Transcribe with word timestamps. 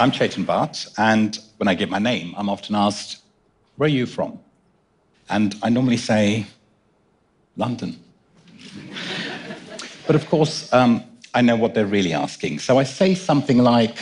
I'm 0.00 0.12
Chetan 0.12 0.44
Bhatt, 0.44 0.94
and 0.96 1.36
when 1.56 1.66
I 1.66 1.74
give 1.74 1.90
my 1.90 1.98
name, 1.98 2.32
I'm 2.36 2.48
often 2.48 2.76
asked, 2.76 3.20
Where 3.76 3.88
are 3.88 3.90
you 3.90 4.06
from? 4.06 4.38
And 5.28 5.56
I 5.60 5.70
normally 5.70 5.96
say, 5.96 6.46
London. 7.56 7.98
but 10.06 10.14
of 10.14 10.24
course, 10.28 10.72
um, 10.72 11.02
I 11.34 11.42
know 11.42 11.56
what 11.56 11.74
they're 11.74 11.84
really 11.84 12.12
asking. 12.12 12.60
So 12.60 12.78
I 12.78 12.84
say 12.84 13.16
something 13.16 13.58
like, 13.58 13.96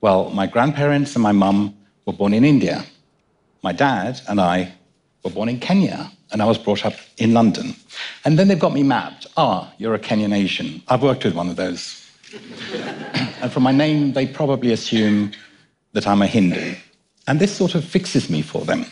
Well, 0.00 0.30
my 0.30 0.48
grandparents 0.48 1.14
and 1.14 1.22
my 1.22 1.30
mum 1.30 1.76
were 2.04 2.14
born 2.14 2.34
in 2.34 2.44
India. 2.44 2.84
My 3.62 3.72
dad 3.72 4.20
and 4.28 4.40
I 4.40 4.72
were 5.22 5.30
born 5.30 5.48
in 5.48 5.60
Kenya, 5.60 6.10
and 6.32 6.42
I 6.42 6.46
was 6.46 6.58
brought 6.58 6.84
up 6.84 6.94
in 7.16 7.32
London. 7.32 7.76
And 8.24 8.36
then 8.36 8.48
they've 8.48 8.58
got 8.58 8.72
me 8.72 8.82
mapped. 8.82 9.28
Ah, 9.36 9.72
you're 9.78 9.94
a 9.94 10.00
Kenyan 10.00 10.34
Asian. 10.34 10.82
I've 10.88 11.04
worked 11.04 11.24
with 11.24 11.34
one 11.36 11.48
of 11.48 11.54
those. 11.54 12.04
And 13.40 13.52
from 13.52 13.62
my 13.62 13.72
name, 13.72 14.12
they 14.12 14.26
probably 14.26 14.72
assume 14.72 15.32
that 15.92 16.06
I'm 16.06 16.22
a 16.22 16.26
Hindu. 16.26 16.74
And 17.26 17.40
this 17.40 17.54
sort 17.54 17.74
of 17.74 17.84
fixes 17.84 18.30
me 18.30 18.42
for 18.42 18.64
them. 18.64 18.86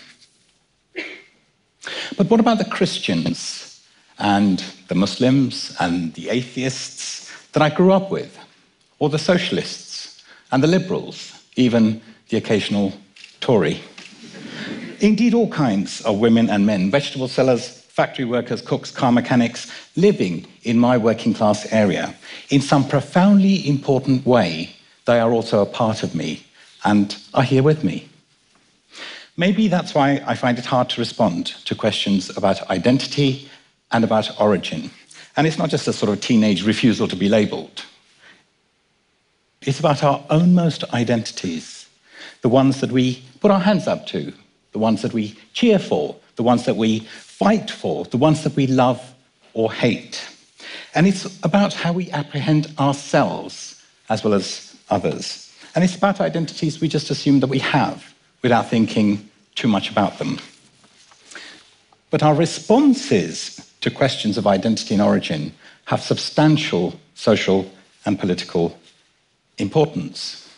But 2.17 2.31
what 2.31 2.41
about 2.41 2.59
the 2.59 2.65
Christians 2.65 3.83
and 4.19 4.63
the 4.89 4.95
Muslims 4.95 5.77
and 5.81 6.15
the 6.15 6.31
atheists 6.31 7.31
that 7.53 7.63
I 7.63 7.71
grew 7.71 7.93
up 7.93 8.11
with? 8.11 8.39
Or 8.99 9.09
the 9.09 9.19
socialists 9.19 10.23
and 10.53 10.63
the 10.63 10.67
liberals, 10.67 11.33
even 11.57 12.01
the 12.29 12.37
occasional 12.37 12.93
Tory? 13.41 13.81
Indeed, 15.01 15.35
all 15.35 15.51
kinds 15.51 16.01
of 16.03 16.19
women 16.19 16.49
and 16.49 16.65
men, 16.65 16.91
vegetable 16.91 17.29
sellers, 17.29 17.86
factory 17.97 18.27
workers, 18.27 18.61
cooks, 18.61 18.91
car 18.91 19.11
mechanics, 19.11 19.73
living 19.97 20.47
in 20.65 20.79
my 20.79 20.99
working 20.99 21.33
class 21.33 21.73
area. 21.73 22.15
In 22.51 22.61
some 22.61 22.87
profoundly 22.87 23.67
important 23.67 24.27
way, 24.27 24.77
they 25.07 25.19
are 25.19 25.33
also 25.33 25.63
a 25.63 25.67
part 25.67 26.03
of 26.03 26.15
me 26.15 26.45
and 26.85 27.17
are 27.33 27.43
here 27.43 27.63
with 27.63 27.85
me. 27.85 28.07
Maybe 29.39 29.69
that's 29.69 29.95
why 29.95 30.23
I 30.27 30.35
find 30.35 30.59
it 30.59 30.67
hard 30.67 30.91
to 30.91 31.01
respond 31.01 31.47
to 31.65 31.75
questions 31.75 32.37
about 32.37 32.69
identity 32.69 33.49
and 33.91 34.05
about 34.05 34.39
origin. 34.39 34.91
And 35.35 35.47
it's 35.47 35.57
not 35.57 35.71
just 35.71 35.89
a 35.89 35.93
sort 35.95 36.13
of 36.13 36.21
teenage 36.21 36.67
refusal 36.67 37.09
to 37.09 37.17
be 37.17 37.31
labeled. 37.31 37.83
It's 39.63 39.81
about 39.81 40.05
our 40.05 40.23
ownmost 40.29 40.85
identities, 40.93 41.89
the 42.43 42.51
ones 42.51 42.83
that 42.83 42.93
we 42.93 43.23
put 43.41 43.51
our 43.51 43.61
hands 43.61 43.87
up 43.87 44.07
to, 44.09 44.35
the 44.73 44.79
ones 44.79 45.01
that 45.01 45.15
we 45.15 45.39
cheer 45.55 45.79
for, 45.79 46.15
the 46.37 46.43
ones 46.43 46.67
that 46.67 46.77
we 46.77 47.09
fight 47.39 47.71
for, 47.71 48.05
the 48.07 48.17
ones 48.17 48.43
that 48.45 48.57
we 48.57 48.67
love 48.67 49.15
or 49.53 49.73
hate. 49.73 50.27
And 50.95 51.07
it's 51.07 51.25
about 51.43 51.75
how 51.75 51.93
we 51.93 52.11
apprehend 52.11 52.73
ourselves 52.79 53.83
as 54.09 54.25
well 54.25 54.35
as 54.35 54.75
others. 54.89 55.53
And 55.75 55.85
it's 55.85 55.97
about 55.97 56.21
identities 56.21 56.81
we 56.81 56.89
just 56.89 57.11
assume 57.11 57.41
that 57.41 57.49
we 57.49 57.59
have 57.59 58.15
without 58.43 58.71
thinking 58.71 59.29
too 59.55 59.69
much 59.69 59.91
about 59.91 60.19
them. 60.19 60.39
But 62.11 62.23
our 62.23 62.35
responses 62.35 63.71
to 63.83 63.91
questions 63.91 64.39
of 64.39 64.47
identity 64.47 64.95
and 64.95 65.03
origin 65.03 65.53
have 65.85 66.01
substantial 66.01 66.99
social 67.15 67.71
and 68.07 68.19
political 68.19 68.79
importance. 69.59 70.49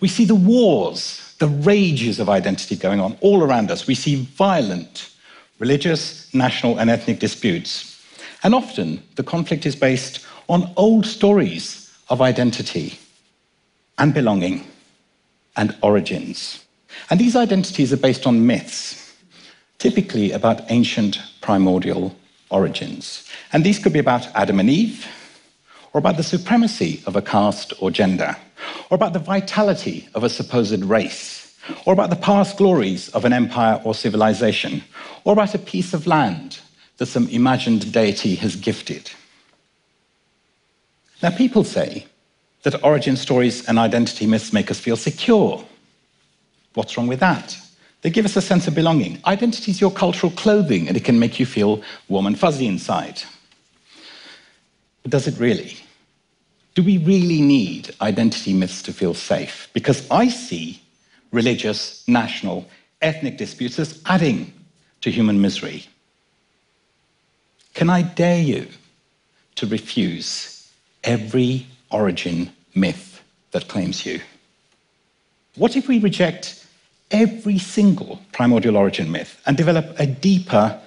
We 0.00 0.08
see 0.08 0.24
the 0.24 0.34
wars 0.34 1.24
the 1.38 1.48
rages 1.48 2.20
of 2.20 2.28
identity 2.28 2.76
going 2.76 3.00
on 3.00 3.16
all 3.20 3.42
around 3.42 3.70
us. 3.70 3.86
We 3.86 3.94
see 3.94 4.24
violent 4.24 5.10
religious, 5.58 6.32
national, 6.34 6.78
and 6.78 6.90
ethnic 6.90 7.18
disputes. 7.18 8.02
And 8.42 8.54
often 8.54 9.02
the 9.16 9.22
conflict 9.22 9.66
is 9.66 9.76
based 9.76 10.26
on 10.48 10.72
old 10.76 11.06
stories 11.06 11.92
of 12.08 12.20
identity 12.20 12.98
and 13.98 14.12
belonging 14.12 14.66
and 15.56 15.76
origins. 15.82 16.64
And 17.10 17.18
these 17.18 17.36
identities 17.36 17.92
are 17.92 17.98
based 17.98 18.26
on 18.26 18.46
myths, 18.46 19.14
typically 19.78 20.32
about 20.32 20.70
ancient 20.70 21.18
primordial 21.40 22.14
origins. 22.50 23.28
And 23.52 23.64
these 23.64 23.78
could 23.78 23.92
be 23.92 23.98
about 23.98 24.26
Adam 24.34 24.60
and 24.60 24.70
Eve, 24.70 25.06
or 25.92 25.98
about 25.98 26.16
the 26.16 26.22
supremacy 26.22 27.02
of 27.06 27.16
a 27.16 27.22
caste 27.22 27.72
or 27.80 27.90
gender, 27.90 28.36
or 28.90 28.96
about 28.96 29.12
the 29.12 29.18
vitality 29.18 30.08
of 30.14 30.24
a 30.24 30.28
supposed 30.28 30.84
race, 30.84 31.43
or 31.84 31.92
about 31.92 32.10
the 32.10 32.16
past 32.16 32.56
glories 32.56 33.08
of 33.10 33.24
an 33.24 33.32
empire 33.32 33.80
or 33.84 33.94
civilization, 33.94 34.82
or 35.24 35.32
about 35.32 35.54
a 35.54 35.58
piece 35.58 35.94
of 35.94 36.06
land 36.06 36.60
that 36.98 37.06
some 37.06 37.28
imagined 37.28 37.92
deity 37.92 38.34
has 38.36 38.56
gifted. 38.56 39.10
Now, 41.22 41.30
people 41.30 41.64
say 41.64 42.06
that 42.62 42.84
origin 42.84 43.16
stories 43.16 43.66
and 43.68 43.78
identity 43.78 44.26
myths 44.26 44.52
make 44.52 44.70
us 44.70 44.80
feel 44.80 44.96
secure. 44.96 45.64
What's 46.74 46.96
wrong 46.96 47.06
with 47.06 47.20
that? 47.20 47.58
They 48.02 48.10
give 48.10 48.26
us 48.26 48.36
a 48.36 48.42
sense 48.42 48.68
of 48.68 48.74
belonging. 48.74 49.20
Identity 49.24 49.70
is 49.70 49.80
your 49.80 49.90
cultural 49.90 50.32
clothing, 50.32 50.88
and 50.88 50.96
it 50.96 51.04
can 51.04 51.18
make 51.18 51.40
you 51.40 51.46
feel 51.46 51.82
warm 52.08 52.26
and 52.26 52.38
fuzzy 52.38 52.66
inside. 52.66 53.22
But 55.02 55.10
does 55.10 55.26
it 55.26 55.38
really? 55.38 55.78
Do 56.74 56.82
we 56.82 56.98
really 56.98 57.40
need 57.40 57.94
identity 58.00 58.52
myths 58.52 58.82
to 58.82 58.92
feel 58.92 59.14
safe? 59.14 59.68
Because 59.72 60.06
I 60.10 60.28
see 60.28 60.82
religious, 61.34 62.06
national, 62.08 62.66
ethnic 63.02 63.36
disputes 63.36 63.78
as 63.78 64.00
adding 64.06 64.52
to 65.00 65.10
human 65.10 65.40
misery. 65.40 65.86
Can 67.74 67.90
I 67.90 68.02
dare 68.02 68.40
you 68.40 68.68
to 69.56 69.66
refuse 69.66 70.70
every 71.02 71.66
origin 71.90 72.50
myth 72.74 73.20
that 73.50 73.68
claims 73.68 74.06
you? 74.06 74.20
What 75.56 75.76
if 75.76 75.88
we 75.88 75.98
reject 75.98 76.64
every 77.10 77.58
single 77.58 78.20
primordial 78.32 78.76
origin 78.76 79.10
myth 79.10 79.40
and 79.46 79.56
develop 79.56 79.94
a 79.98 80.06
deeper 80.06 80.80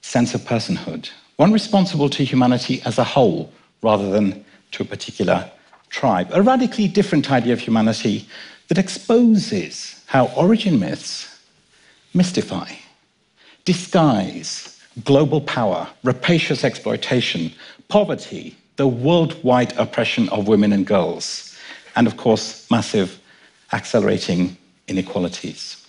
sense 0.00 0.34
of 0.34 0.42
personhood, 0.42 1.10
one 1.36 1.52
responsible 1.52 2.10
to 2.10 2.24
humanity 2.24 2.82
as 2.84 2.98
a 2.98 3.04
whole 3.04 3.50
rather 3.82 4.10
than 4.10 4.44
to 4.72 4.82
a 4.82 4.86
particular 4.86 5.50
tribe. 5.88 6.28
A 6.32 6.42
radically 6.42 6.88
different 6.88 7.30
idea 7.30 7.52
of 7.52 7.60
humanity 7.60 8.28
that 8.68 8.78
exposes 8.78 10.02
how 10.06 10.26
origin 10.36 10.78
myths 10.78 11.40
mystify, 12.14 12.70
disguise 13.64 14.80
global 15.04 15.40
power, 15.40 15.88
rapacious 16.04 16.62
exploitation, 16.64 17.52
poverty, 17.88 18.56
the 18.76 18.86
worldwide 18.86 19.76
oppression 19.76 20.28
of 20.28 20.48
women 20.48 20.72
and 20.72 20.86
girls, 20.86 21.56
and 21.96 22.06
of 22.06 22.16
course, 22.16 22.68
massive 22.70 23.18
accelerating 23.72 24.56
inequalities. 24.88 25.84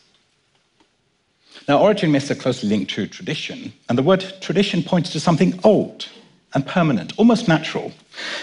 Now, 1.68 1.80
origin 1.80 2.12
myths 2.12 2.30
are 2.30 2.36
closely 2.36 2.70
linked 2.70 2.92
to 2.92 3.08
tradition, 3.08 3.74
and 3.90 3.98
the 3.98 4.04
word 4.04 4.26
tradition 4.42 4.84
points 4.84 5.12
to 5.12 5.20
something 5.20 5.60
old, 5.64 6.08
and 6.54 6.66
permanent, 6.66 7.14
almost 7.18 7.48
natural. 7.48 7.92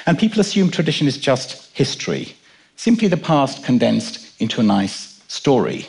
And 0.07 0.19
people 0.19 0.41
assume 0.41 0.71
tradition 0.71 1.07
is 1.07 1.17
just 1.17 1.75
history, 1.75 2.35
simply 2.83 3.07
the 3.07 3.17
past 3.17 3.63
condensed 3.63 4.41
into 4.41 4.61
a 4.61 4.65
nice 4.65 5.23
story. 5.29 5.87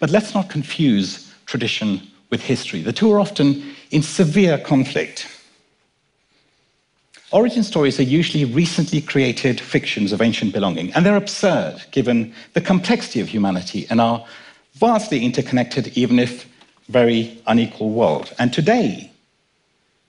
But 0.00 0.10
let's 0.10 0.34
not 0.34 0.50
confuse 0.50 1.32
tradition 1.46 2.02
with 2.30 2.40
history. 2.42 2.82
The 2.82 2.92
two 2.92 3.12
are 3.12 3.20
often 3.20 3.62
in 3.92 4.02
severe 4.02 4.58
conflict. 4.58 5.28
Origin 7.30 7.62
stories 7.62 8.00
are 8.00 8.14
usually 8.18 8.44
recently 8.44 9.00
created 9.00 9.60
fictions 9.60 10.10
of 10.10 10.20
ancient 10.20 10.52
belonging, 10.52 10.92
and 10.92 11.06
they're 11.06 11.24
absurd 11.24 11.84
given 11.92 12.34
the 12.54 12.60
complexity 12.60 13.20
of 13.20 13.28
humanity 13.28 13.86
and 13.88 14.00
our 14.00 14.26
vastly 14.74 15.24
interconnected, 15.24 15.96
even 15.96 16.18
if 16.18 16.46
very 16.88 17.40
unequal 17.46 17.90
world. 17.90 18.34
And 18.40 18.52
today, 18.52 19.12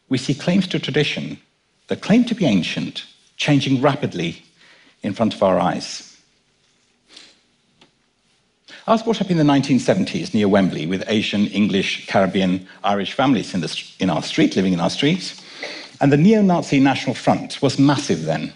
we 0.09 0.17
see 0.17 0.33
claims 0.33 0.67
to 0.69 0.79
tradition 0.79 1.37
that 1.85 2.01
claim 2.01 2.25
to 2.25 2.33
be 2.33 2.45
ancient 2.45 3.05
changing 3.37 3.79
rapidly 3.79 4.41
in 5.03 5.13
front 5.13 5.33
of 5.33 5.43
our 5.43 5.59
eyes. 5.59 6.05
I 8.87 8.93
was 8.93 9.03
brought 9.03 9.21
up 9.21 9.29
in 9.29 9.37
the 9.37 9.43
1970s 9.43 10.33
near 10.33 10.47
Wembley 10.47 10.87
with 10.87 11.03
Asian, 11.07 11.47
English, 11.47 12.07
Caribbean, 12.07 12.67
Irish 12.83 13.13
families 13.13 13.53
in, 13.53 13.61
the, 13.61 13.83
in 13.99 14.09
our 14.09 14.23
street, 14.23 14.55
living 14.55 14.73
in 14.73 14.79
our 14.79 14.89
streets. 14.89 15.43
And 16.01 16.11
the 16.11 16.17
neo 16.17 16.41
Nazi 16.41 16.79
National 16.79 17.13
Front 17.13 17.61
was 17.61 17.77
massive 17.77 18.23
then, 18.23 18.53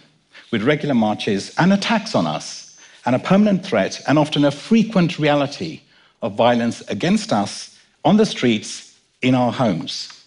with 0.51 0.63
regular 0.63 0.95
marches 0.95 1.53
and 1.57 1.71
attacks 1.71 2.15
on 2.15 2.25
us, 2.25 2.77
and 3.05 3.15
a 3.15 3.19
permanent 3.19 3.65
threat 3.65 4.01
and 4.07 4.17
often 4.17 4.45
a 4.45 4.51
frequent 4.51 5.19
reality 5.19 5.81
of 6.21 6.33
violence 6.33 6.81
against 6.89 7.31
us 7.31 7.77
on 8.03 8.17
the 8.17 8.25
streets, 8.25 8.97
in 9.21 9.35
our 9.35 9.53
homes 9.53 10.23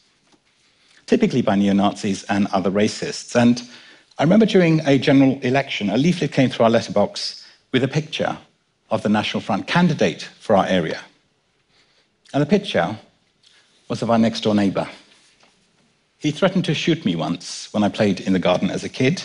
typically 1.06 1.42
by 1.42 1.56
neo 1.56 1.72
Nazis 1.72 2.24
and 2.24 2.46
other 2.48 2.70
racists. 2.70 3.34
And 3.40 3.62
I 4.18 4.22
remember 4.22 4.46
during 4.46 4.80
a 4.86 4.98
general 4.98 5.38
election, 5.42 5.90
a 5.90 5.98
leaflet 5.98 6.32
came 6.32 6.48
through 6.48 6.64
our 6.64 6.70
letterbox 6.70 7.46
with 7.72 7.84
a 7.84 7.88
picture 7.88 8.38
of 8.90 9.02
the 9.02 9.10
National 9.10 9.42
Front 9.42 9.66
candidate 9.66 10.22
for 10.40 10.56
our 10.56 10.64
area. 10.64 11.00
And 12.32 12.40
the 12.40 12.46
picture 12.46 12.98
was 13.88 14.00
of 14.00 14.10
our 14.10 14.18
next 14.18 14.40
door 14.40 14.54
neighbor. 14.54 14.88
He 16.16 16.30
threatened 16.30 16.64
to 16.64 16.72
shoot 16.72 17.04
me 17.04 17.14
once 17.14 17.70
when 17.74 17.82
I 17.82 17.90
played 17.90 18.20
in 18.20 18.32
the 18.32 18.38
garden 18.38 18.70
as 18.70 18.84
a 18.84 18.88
kid. 18.88 19.22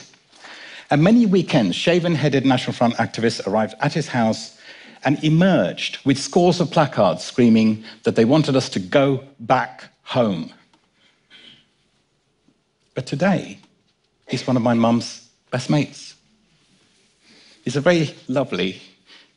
And 0.89 1.01
many 1.01 1.25
weekends, 1.25 1.77
shaven 1.77 2.13
headed 2.13 2.45
National 2.45 2.73
Front 2.73 2.95
activists 2.95 3.47
arrived 3.47 3.75
at 3.79 3.93
his 3.93 4.09
house 4.09 4.57
and 5.05 5.23
emerged 5.23 5.99
with 6.05 6.19
scores 6.19 6.59
of 6.59 6.69
placards 6.69 7.23
screaming 7.23 7.85
that 8.03 8.17
they 8.17 8.25
wanted 8.25 8.57
us 8.57 8.67
to 8.67 8.79
go 8.81 9.23
back 9.39 9.85
home. 10.03 10.51
But 12.93 13.07
today, 13.07 13.60
he's 14.31 14.47
one 14.47 14.55
of 14.55 14.63
my 14.63 14.73
mum's 14.73 15.29
best 15.51 15.69
mates. 15.69 16.15
He's 17.63 17.75
a 17.75 17.81
very 17.81 18.15
lovely, 18.27 18.81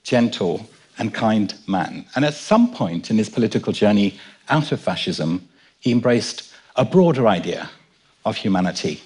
gentle, 0.05 0.67
and 0.97 1.13
kind 1.13 1.53
man. 1.67 2.07
And 2.15 2.25
at 2.25 2.35
some 2.35 2.73
point 2.73 3.11
in 3.11 3.19
his 3.19 3.29
political 3.29 3.73
journey 3.73 4.19
out 4.49 4.73
of 4.73 4.81
fascism, 4.81 5.47
he 5.81 5.91
embraced 5.91 6.55
a 6.77 6.85
broader 6.85 7.27
idea 7.27 7.69
of 8.25 8.37
humanity. 8.37 9.03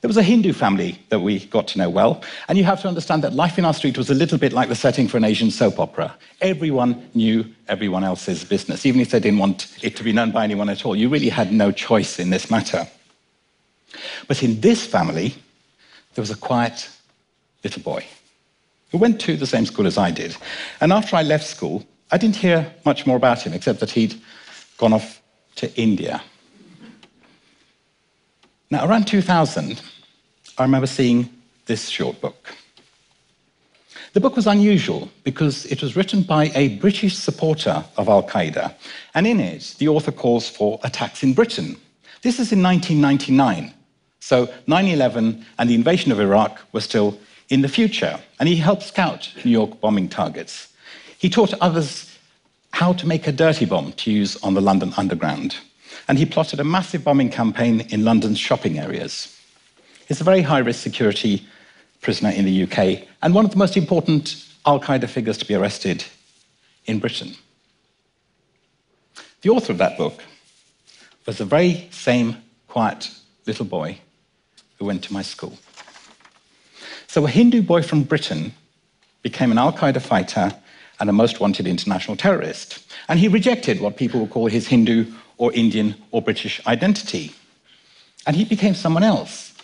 There 0.00 0.08
was 0.08 0.16
a 0.16 0.22
Hindu 0.22 0.52
family 0.52 0.98
that 1.10 1.20
we 1.20 1.46
got 1.46 1.66
to 1.68 1.78
know 1.78 1.90
well, 1.90 2.22
and 2.48 2.56
you 2.56 2.64
have 2.64 2.80
to 2.82 2.88
understand 2.88 3.22
that 3.24 3.34
life 3.34 3.58
in 3.58 3.64
our 3.64 3.74
street 3.74 3.98
was 3.98 4.10
a 4.10 4.14
little 4.14 4.38
bit 4.38 4.52
like 4.52 4.68
the 4.68 4.76
setting 4.76 5.08
for 5.08 5.16
an 5.16 5.24
Asian 5.24 5.50
soap 5.50 5.78
opera. 5.78 6.16
Everyone 6.40 7.10
knew 7.14 7.44
everyone 7.66 8.04
else's 8.04 8.44
business, 8.44 8.86
even 8.86 9.00
if 9.00 9.10
they 9.10 9.20
didn't 9.20 9.40
want 9.40 9.76
it 9.82 9.96
to 9.96 10.04
be 10.04 10.12
known 10.12 10.30
by 10.30 10.44
anyone 10.44 10.68
at 10.68 10.86
all. 10.86 10.96
You 10.96 11.08
really 11.08 11.28
had 11.28 11.52
no 11.52 11.72
choice 11.72 12.18
in 12.18 12.30
this 12.30 12.50
matter. 12.50 12.86
But 14.26 14.42
in 14.42 14.60
this 14.60 14.86
family, 14.86 15.34
there 16.14 16.22
was 16.22 16.30
a 16.30 16.36
quiet 16.36 16.88
little 17.64 17.82
boy 17.82 18.04
who 18.90 18.98
went 18.98 19.20
to 19.20 19.36
the 19.36 19.46
same 19.46 19.66
school 19.66 19.86
as 19.86 19.98
I 19.98 20.10
did. 20.10 20.36
And 20.80 20.92
after 20.92 21.16
I 21.16 21.22
left 21.22 21.46
school, 21.46 21.84
I 22.10 22.16
didn't 22.16 22.36
hear 22.36 22.72
much 22.84 23.06
more 23.06 23.16
about 23.16 23.42
him, 23.42 23.52
except 23.52 23.80
that 23.80 23.90
he'd 23.90 24.14
gone 24.78 24.92
off 24.92 25.20
to 25.56 25.74
India. 25.80 26.22
Now, 28.70 28.86
around 28.86 29.06
2000, 29.06 29.80
I 30.56 30.62
remember 30.62 30.86
seeing 30.86 31.28
this 31.66 31.88
short 31.88 32.20
book. 32.20 32.54
The 34.14 34.20
book 34.20 34.36
was 34.36 34.46
unusual 34.46 35.10
because 35.22 35.66
it 35.66 35.82
was 35.82 35.94
written 35.94 36.22
by 36.22 36.50
a 36.54 36.76
British 36.78 37.16
supporter 37.16 37.84
of 37.96 38.08
Al 38.08 38.22
Qaeda, 38.22 38.74
and 39.14 39.26
in 39.26 39.38
it, 39.38 39.74
the 39.78 39.88
author 39.88 40.12
calls 40.12 40.48
for 40.48 40.80
attacks 40.82 41.22
in 41.22 41.34
Britain. 41.34 41.76
This 42.22 42.40
is 42.40 42.52
in 42.52 42.62
1999, 42.62 43.72
so 44.20 44.52
9 44.66 44.86
11 44.86 45.44
and 45.58 45.70
the 45.70 45.74
invasion 45.74 46.12
of 46.12 46.20
Iraq 46.20 46.60
were 46.72 46.80
still 46.80 47.18
in 47.48 47.62
the 47.62 47.68
future, 47.68 48.20
and 48.38 48.48
he 48.48 48.56
helped 48.56 48.82
scout 48.82 49.30
New 49.44 49.50
York 49.50 49.80
bombing 49.80 50.08
targets. 50.08 50.72
He 51.18 51.30
taught 51.30 51.54
others 51.60 52.18
how 52.72 52.92
to 52.92 53.06
make 53.06 53.26
a 53.26 53.32
dirty 53.32 53.64
bomb 53.64 53.92
to 53.92 54.12
use 54.12 54.36
on 54.42 54.54
the 54.54 54.60
London 54.60 54.92
Underground 54.96 55.56
and 56.06 56.18
he 56.18 56.24
plotted 56.24 56.58
a 56.58 56.64
massive 56.64 57.04
bombing 57.04 57.30
campaign 57.30 57.80
in 57.90 58.04
London's 58.04 58.38
shopping 58.38 58.78
areas. 58.78 59.36
He's 60.06 60.20
a 60.20 60.24
very 60.24 60.42
high 60.42 60.58
risk 60.58 60.82
security 60.82 61.46
prisoner 62.00 62.30
in 62.30 62.44
the 62.44 62.62
UK 62.62 63.06
and 63.22 63.34
one 63.34 63.44
of 63.44 63.50
the 63.50 63.58
most 63.58 63.76
important 63.76 64.44
Al 64.64 64.80
Qaeda 64.80 65.08
figures 65.08 65.38
to 65.38 65.44
be 65.44 65.54
arrested 65.54 66.04
in 66.86 66.98
Britain. 66.98 67.34
The 69.42 69.50
author 69.50 69.72
of 69.72 69.78
that 69.78 69.98
book 69.98 70.22
was 71.26 71.38
the 71.38 71.44
very 71.44 71.88
same 71.90 72.36
quiet 72.68 73.10
little 73.46 73.66
boy 73.66 73.98
who 74.78 74.84
went 74.84 75.02
to 75.04 75.12
my 75.12 75.22
school. 75.22 75.58
So 77.06 77.24
a 77.24 77.30
Hindu 77.30 77.62
boy 77.62 77.82
from 77.82 78.02
Britain 78.02 78.52
became 79.22 79.50
an 79.50 79.58
Al 79.58 79.72
Qaeda 79.72 80.00
fighter 80.00 80.52
and 81.00 81.08
a 81.08 81.12
most 81.12 81.40
wanted 81.40 81.66
international 81.66 82.16
terrorist. 82.16 82.84
And 83.08 83.18
he 83.18 83.28
rejected 83.28 83.80
what 83.80 83.96
people 83.96 84.20
would 84.20 84.30
call 84.30 84.46
his 84.46 84.68
Hindu 84.68 85.06
or 85.36 85.52
Indian 85.52 85.94
or 86.10 86.20
British 86.22 86.64
identity. 86.66 87.32
And 88.26 88.36
he 88.36 88.44
became 88.44 88.74
someone 88.74 89.04
else. 89.04 89.54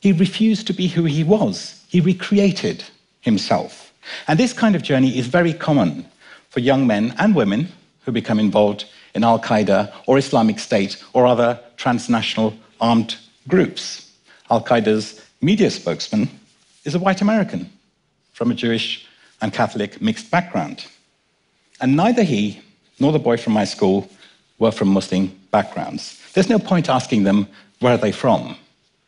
He 0.00 0.12
refused 0.12 0.66
to 0.66 0.72
be 0.72 0.88
who 0.88 1.04
he 1.04 1.24
was, 1.24 1.84
he 1.88 2.00
recreated 2.00 2.84
himself. 3.20 3.92
And 4.26 4.38
this 4.38 4.52
kind 4.52 4.74
of 4.74 4.82
journey 4.82 5.16
is 5.16 5.26
very 5.26 5.52
common 5.52 6.06
for 6.50 6.60
young 6.60 6.86
men 6.86 7.14
and 7.18 7.34
women 7.34 7.68
who 8.04 8.12
become 8.12 8.40
involved 8.40 8.84
in 9.14 9.24
Al 9.24 9.38
Qaeda 9.38 9.92
or 10.06 10.18
Islamic 10.18 10.58
State 10.58 11.02
or 11.12 11.26
other 11.26 11.60
transnational 11.76 12.54
armed 12.80 13.16
groups. 13.48 14.11
Al 14.52 14.62
Qaeda's 14.62 15.18
media 15.40 15.70
spokesman 15.70 16.28
is 16.84 16.94
a 16.94 16.98
white 16.98 17.22
American 17.22 17.72
from 18.34 18.50
a 18.50 18.54
Jewish 18.54 19.06
and 19.40 19.50
Catholic 19.50 20.02
mixed 20.02 20.30
background. 20.30 20.84
And 21.80 21.96
neither 21.96 22.22
he 22.22 22.60
nor 23.00 23.12
the 23.12 23.18
boy 23.18 23.38
from 23.38 23.54
my 23.54 23.64
school 23.64 24.10
were 24.58 24.70
from 24.70 24.88
Muslim 24.88 25.32
backgrounds. 25.52 26.20
There's 26.34 26.50
no 26.50 26.58
point 26.58 26.90
asking 26.90 27.24
them 27.24 27.48
where 27.80 27.94
are 27.94 27.96
they 27.96 28.12
from. 28.12 28.54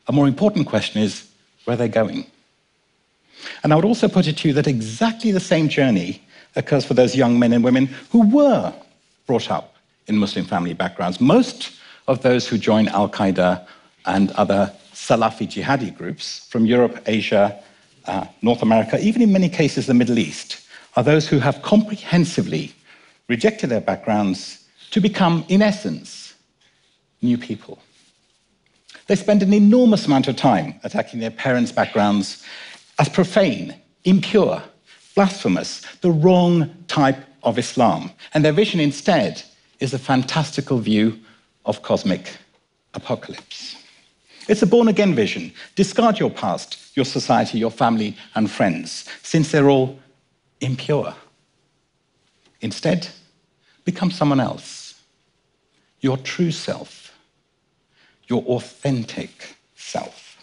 A 0.08 0.12
more 0.12 0.26
important 0.26 0.66
question 0.66 1.02
is 1.02 1.28
where 1.66 1.76
they're 1.76 1.88
going. 1.88 2.24
And 3.62 3.70
I 3.70 3.76
would 3.76 3.84
also 3.84 4.08
put 4.08 4.26
it 4.26 4.38
to 4.38 4.48
you 4.48 4.54
that 4.54 4.66
exactly 4.66 5.30
the 5.30 5.40
same 5.40 5.68
journey 5.68 6.22
occurs 6.56 6.86
for 6.86 6.94
those 6.94 7.14
young 7.14 7.38
men 7.38 7.52
and 7.52 7.62
women 7.62 7.90
who 8.10 8.26
were 8.30 8.72
brought 9.26 9.50
up 9.50 9.76
in 10.06 10.16
Muslim 10.16 10.46
family 10.46 10.72
backgrounds. 10.72 11.20
Most 11.20 11.72
of 12.08 12.22
those 12.22 12.48
who 12.48 12.56
join 12.56 12.88
Al 12.88 13.10
Qaeda 13.10 13.66
and 14.06 14.30
other 14.32 14.72
Salafi 15.04 15.46
jihadi 15.46 15.94
groups 15.94 16.46
from 16.48 16.64
Europe, 16.64 17.02
Asia, 17.04 17.62
uh, 18.06 18.26
North 18.40 18.62
America, 18.62 18.98
even 19.00 19.20
in 19.20 19.30
many 19.30 19.50
cases 19.50 19.86
the 19.86 19.92
Middle 19.92 20.18
East, 20.18 20.66
are 20.96 21.02
those 21.02 21.28
who 21.28 21.38
have 21.40 21.60
comprehensively 21.60 22.72
rejected 23.28 23.68
their 23.68 23.82
backgrounds 23.82 24.66
to 24.92 25.02
become, 25.02 25.44
in 25.48 25.60
essence, 25.60 26.34
new 27.20 27.36
people. 27.36 27.78
They 29.06 29.16
spend 29.16 29.42
an 29.42 29.52
enormous 29.52 30.06
amount 30.06 30.26
of 30.28 30.36
time 30.36 30.80
attacking 30.84 31.20
their 31.20 31.30
parents' 31.30 31.72
backgrounds 31.72 32.42
as 32.98 33.10
profane, 33.10 33.74
impure, 34.04 34.62
blasphemous, 35.14 35.82
the 36.00 36.12
wrong 36.12 36.74
type 36.88 37.18
of 37.42 37.58
Islam. 37.58 38.10
And 38.32 38.42
their 38.42 38.52
vision 38.52 38.80
instead 38.80 39.42
is 39.80 39.92
a 39.92 39.98
fantastical 39.98 40.78
view 40.78 41.18
of 41.66 41.82
cosmic 41.82 42.38
apocalypse. 42.94 43.83
It's 44.48 44.62
a 44.62 44.66
born 44.66 44.88
again 44.88 45.14
vision. 45.14 45.52
Discard 45.74 46.18
your 46.18 46.30
past, 46.30 46.96
your 46.96 47.04
society, 47.04 47.58
your 47.58 47.70
family, 47.70 48.16
and 48.34 48.50
friends, 48.50 49.08
since 49.22 49.50
they're 49.50 49.70
all 49.70 49.98
impure. 50.60 51.14
Instead, 52.60 53.08
become 53.84 54.10
someone 54.10 54.40
else 54.40 54.84
your 56.00 56.18
true 56.18 56.50
self, 56.50 57.12
your 58.26 58.42
authentic 58.42 59.56
self. 59.74 60.36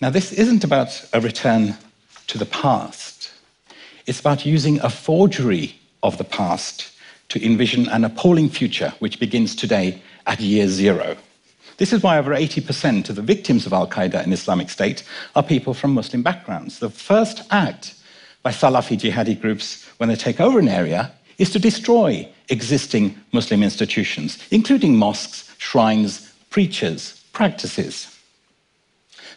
Now, 0.00 0.10
this 0.10 0.32
isn't 0.32 0.62
about 0.62 1.08
a 1.12 1.20
return 1.20 1.76
to 2.28 2.38
the 2.38 2.46
past, 2.46 3.32
it's 4.06 4.20
about 4.20 4.46
using 4.46 4.80
a 4.80 4.88
forgery 4.88 5.74
of 6.04 6.18
the 6.18 6.24
past 6.24 6.92
to 7.30 7.44
envision 7.44 7.88
an 7.88 8.04
appalling 8.04 8.48
future 8.48 8.92
which 9.00 9.18
begins 9.18 9.56
today 9.56 10.00
at 10.26 10.40
year 10.40 10.68
zero. 10.68 11.16
This 11.82 11.92
is 11.92 12.00
why 12.04 12.16
over 12.16 12.30
80% 12.30 13.10
of 13.10 13.16
the 13.16 13.22
victims 13.22 13.66
of 13.66 13.72
Al 13.72 13.88
Qaeda 13.88 14.22
and 14.22 14.32
Islamic 14.32 14.70
State 14.70 15.02
are 15.34 15.42
people 15.42 15.74
from 15.74 15.92
Muslim 15.94 16.22
backgrounds. 16.22 16.78
The 16.78 16.88
first 16.88 17.42
act 17.50 17.96
by 18.44 18.52
Salafi 18.52 18.96
jihadi 18.96 19.40
groups 19.40 19.84
when 19.96 20.08
they 20.08 20.14
take 20.14 20.40
over 20.40 20.60
an 20.60 20.68
area 20.68 21.10
is 21.38 21.50
to 21.50 21.58
destroy 21.58 22.28
existing 22.50 23.18
Muslim 23.32 23.64
institutions, 23.64 24.38
including 24.52 24.96
mosques, 24.96 25.52
shrines, 25.58 26.32
preachers, 26.50 27.20
practices. 27.32 28.16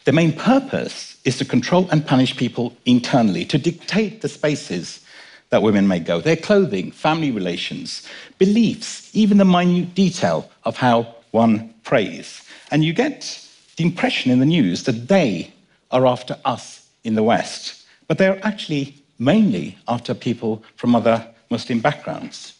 The 0.03 0.11
main 0.11 0.31
purpose 0.31 1.19
is 1.25 1.39
to 1.39 1.45
control 1.45 1.89
and 1.89 2.05
punish 2.05 2.37
people 2.37 2.77
internally, 2.85 3.45
to 3.45 3.57
dictate 3.57 4.21
the 4.21 4.29
spaces 4.29 5.03
that 5.49 5.63
women 5.63 5.87
may 5.87 5.99
go, 5.99 6.21
their 6.21 6.35
clothing, 6.35 6.91
family 6.91 7.31
relations, 7.31 8.07
beliefs, 8.37 9.09
even 9.15 9.39
the 9.39 9.45
minute 9.45 9.95
detail 9.95 10.51
of 10.63 10.77
how 10.77 11.14
one 11.35 11.73
prays. 11.83 12.41
And 12.71 12.83
you 12.83 12.93
get 12.93 13.39
the 13.75 13.83
impression 13.83 14.31
in 14.31 14.39
the 14.39 14.45
news 14.45 14.83
that 14.83 15.07
they 15.07 15.53
are 15.91 16.07
after 16.07 16.37
us 16.45 16.89
in 17.03 17.13
the 17.15 17.23
West, 17.23 17.85
but 18.07 18.17
they're 18.17 18.43
actually 18.43 18.95
mainly 19.19 19.77
after 19.87 20.13
people 20.15 20.63
from 20.77 20.95
other 20.95 21.27
Muslim 21.49 21.79
backgrounds. 21.79 22.53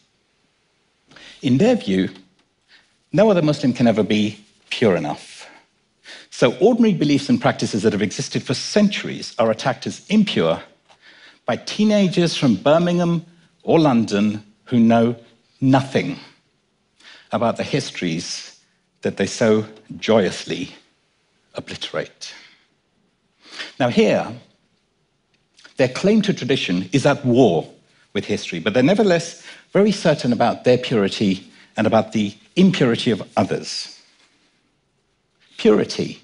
In 1.42 1.58
their 1.58 1.74
view, 1.74 2.10
no 3.12 3.30
other 3.30 3.42
Muslim 3.42 3.72
can 3.72 3.86
ever 3.86 4.02
be 4.02 4.38
pure 4.70 4.96
enough. 4.96 5.48
So, 6.30 6.54
ordinary 6.58 6.94
beliefs 6.94 7.28
and 7.30 7.40
practices 7.40 7.82
that 7.82 7.92
have 7.92 8.02
existed 8.02 8.42
for 8.42 8.54
centuries 8.54 9.34
are 9.38 9.50
attacked 9.50 9.86
as 9.86 10.06
impure 10.08 10.60
by 11.46 11.56
teenagers 11.56 12.36
from 12.36 12.56
Birmingham 12.56 13.24
or 13.62 13.78
London 13.80 14.44
who 14.64 14.78
know 14.78 15.16
nothing 15.60 16.18
about 17.32 17.56
the 17.56 17.64
histories 17.64 18.55
that 19.02 19.16
they 19.16 19.26
so 19.26 19.66
joyously 19.98 20.70
obliterate. 21.54 22.34
Now, 23.78 23.88
here, 23.88 24.32
their 25.76 25.88
claim 25.88 26.22
to 26.22 26.34
tradition 26.34 26.88
is 26.92 27.06
at 27.06 27.24
war 27.24 27.70
with 28.12 28.24
history, 28.24 28.58
but 28.58 28.74
they're 28.74 28.82
nevertheless 28.82 29.42
very 29.72 29.92
certain 29.92 30.32
about 30.32 30.64
their 30.64 30.78
purity 30.78 31.50
and 31.76 31.86
about 31.86 32.12
the 32.12 32.34
impurity 32.56 33.10
of 33.10 33.22
others. 33.36 34.00
Purity. 35.58 36.20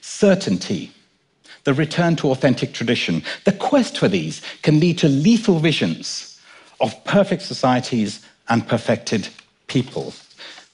certainty, 0.00 0.92
the 1.64 1.72
return 1.74 2.14
to 2.16 2.30
authentic 2.30 2.72
tradition. 2.72 3.22
The 3.44 3.52
quest 3.52 3.98
for 3.98 4.06
these 4.08 4.42
can 4.62 4.80
lead 4.80 4.98
to 4.98 5.08
lethal 5.08 5.58
visions 5.58 6.38
of 6.80 7.04
perfect 7.04 7.42
societies 7.42 8.20
and 8.48 8.68
perfected 8.68 9.28
people. 9.66 10.12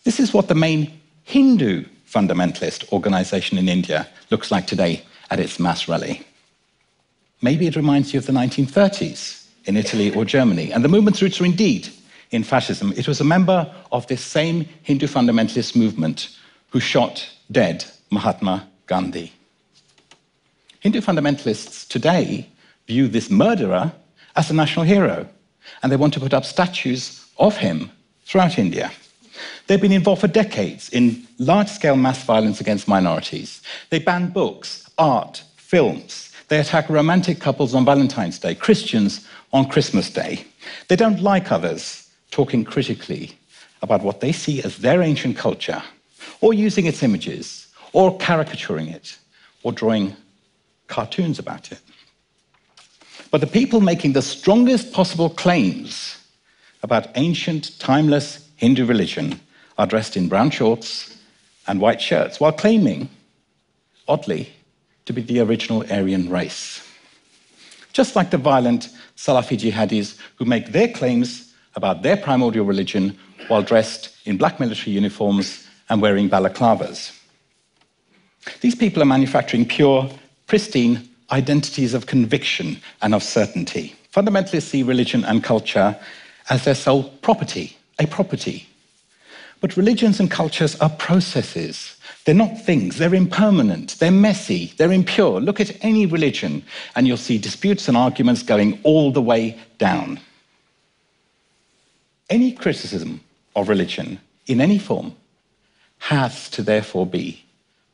This 0.05 0.19
is 0.19 0.33
what 0.33 0.49
the 0.49 0.55
main 0.55 1.01
Hindu 1.25 1.85
fundamentalist 2.09 2.91
organization 2.93 3.59
in 3.59 3.69
India 3.69 4.09
looks 4.31 4.51
like 4.51 4.67
today 4.67 5.03
at 5.31 5.41
its 5.41 5.61
mass 5.61 5.89
rally. 5.89 6.27
Maybe 7.43 7.67
it 7.67 7.77
reminds 7.77 8.13
you 8.13 8.19
of 8.19 8.27
the 8.27 8.33
1930s 8.33 9.47
in 9.67 9.77
Italy 9.77 10.15
or 10.15 10.25
Germany, 10.25 10.73
and 10.73 10.83
the 10.83 10.89
movement's 10.89 11.23
roots 11.23 11.41
are 11.41 11.45
indeed 11.45 11.89
in 12.31 12.43
fascism. 12.45 12.93
It 12.97 13.09
was 13.09 13.21
a 13.21 13.25
member 13.25 13.73
of 13.93 14.07
this 14.07 14.23
same 14.23 14.67
Hindu 14.83 15.07
fundamentalist 15.07 15.77
movement 15.77 16.37
who 16.71 16.81
shot 16.81 17.29
dead 17.51 17.85
Mahatma 18.11 18.69
Gandhi. 18.87 19.33
Hindu 20.81 21.01
fundamentalists 21.01 21.87
today 21.87 22.49
view 22.87 23.07
this 23.07 23.31
murderer 23.31 23.93
as 24.35 24.51
a 24.51 24.55
national 24.55 24.87
hero, 24.87 25.29
and 25.83 25.93
they 25.93 25.97
want 25.97 26.15
to 26.15 26.21
put 26.21 26.33
up 26.33 26.45
statues 26.45 27.27
of 27.39 27.57
him 27.57 27.91
throughout 28.25 28.59
India. 28.59 28.91
They've 29.67 29.81
been 29.81 29.93
involved 29.93 30.21
for 30.21 30.29
decades 30.29 30.89
in 30.91 31.27
large 31.39 31.69
scale 31.69 31.97
mass 31.97 32.23
violence 32.25 32.61
against 32.61 32.89
minorities. 32.89 33.63
They 33.91 33.99
ban 33.99 34.31
books, 34.31 34.89
art, 34.99 35.43
films. 35.57 36.33
They 36.49 36.59
attack 36.59 36.89
romantic 36.89 37.41
couples 37.41 37.75
on 37.75 37.85
Valentine's 37.85 38.39
Day, 38.39 38.55
Christians 38.55 39.27
on 39.53 39.69
Christmas 39.69 40.11
Day. 40.11 40.45
They 40.89 40.97
don't 40.97 41.21
like 41.21 41.53
others 41.53 42.11
talking 42.31 42.65
critically 42.65 43.39
about 43.83 44.03
what 44.03 44.21
they 44.21 44.33
see 44.33 44.63
as 44.63 44.79
their 44.79 45.03
ancient 45.03 45.37
culture, 45.37 45.83
or 46.41 46.53
using 46.53 46.87
its 46.87 47.03
images, 47.03 47.69
or 47.93 48.17
caricaturing 48.19 48.89
it, 48.89 49.19
or 49.63 49.73
drawing 49.73 50.17
cartoons 50.87 51.39
about 51.39 51.73
it. 51.73 51.81
But 53.31 53.41
the 53.41 53.47
people 53.47 53.81
making 53.81 54.13
the 54.13 54.23
strongest 54.23 54.93
possible 54.93 55.31
claims 55.31 56.19
about 56.83 57.09
ancient, 57.15 57.79
timeless 57.79 58.50
Hindu 58.61 58.85
religion 58.85 59.41
are 59.79 59.87
dressed 59.87 60.19
in 60.19 60.29
brown 60.29 60.51
shorts 60.51 61.17
and 61.67 61.81
white 61.81 62.01
shirts, 62.01 62.39
while 62.39 62.53
claiming, 62.53 63.09
oddly, 64.07 64.51
to 65.07 65.15
be 65.15 65.23
the 65.23 65.41
original 65.41 65.83
Aryan 65.91 66.29
race. 66.29 66.87
Just 67.95 68.15
like 68.15 68.31
the 68.31 68.37
violent 68.37 68.91
Salafi 69.17 69.57
jihadis 69.59 70.19
who 70.37 70.45
make 70.45 70.73
their 70.73 70.89
claims 70.89 71.55
about 71.75 72.03
their 72.03 72.19
primordial 72.19 72.67
religion 72.67 73.19
while 73.49 73.63
dressed 73.63 74.15
in 74.27 74.37
black 74.37 74.61
military 74.61 74.93
uniforms 74.93 75.67
and 75.89 76.03
wearing 76.03 76.29
balaclavas. 76.29 77.19
These 78.61 78.75
people 78.75 79.03
are 79.03 79.07
manufacturing 79.07 79.67
pure, 79.67 80.11
pristine 80.47 81.09
identities 81.33 81.95
of 81.95 82.07
conviction 82.07 82.79
and 83.01 83.15
of 83.15 83.23
certainty. 83.23 83.95
Fundamentalists 84.13 84.69
see 84.69 84.83
religion 84.83 85.25
and 85.25 85.43
culture 85.43 85.99
as 86.51 86.65
their 86.65 86.75
sole 86.75 87.05
property, 87.23 87.79
a 88.01 88.07
property. 88.07 88.67
But 89.61 89.77
religions 89.77 90.19
and 90.19 90.31
cultures 90.31 90.75
are 90.77 90.89
processes. 90.89 91.97
They're 92.25 92.35
not 92.35 92.61
things, 92.61 92.97
they're 92.97 93.15
impermanent, 93.15 93.99
they're 93.99 94.11
messy, 94.11 94.73
they're 94.77 94.93
impure. 94.93 95.41
Look 95.41 95.61
at 95.61 95.77
any 95.85 96.07
religion, 96.07 96.65
and 96.97 97.07
you'll 97.07 97.17
see 97.17 97.39
disputes 97.39 97.87
and 97.87 97.97
arguments 97.97 98.43
going 98.43 98.81
all 98.83 99.13
the 99.13 99.23
way 99.23 99.59
down. 99.79 100.19
Any 102.29 102.53
criticism 102.53 103.21
of 103.55 103.69
religion 103.69 104.21
in 104.47 104.61
any 104.61 104.79
form 104.79 105.15
has 105.99 106.49
to 106.51 106.63
therefore 106.63 107.07
be 107.07 107.45